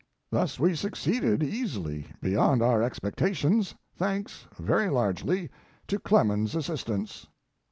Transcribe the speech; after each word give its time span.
Thus 0.31 0.59
we 0.59 0.73
succeeded 0.73 1.43
easily 1.43 2.07
beyond 2.23 2.63
our 2.63 2.81
expectations, 2.81 3.75
thanks, 3.95 4.47
very 4.57 4.89
largely, 4.89 5.51
to 5.85 5.99
Clemens's 5.99 6.55
assistance. 6.67 7.27